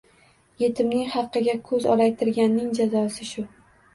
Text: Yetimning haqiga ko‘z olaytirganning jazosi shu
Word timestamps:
Yetimning 0.61 1.03
haqiga 1.15 1.53
ko‘z 1.69 1.85
olaytirganning 1.95 2.71
jazosi 2.79 3.29
shu 3.35 3.45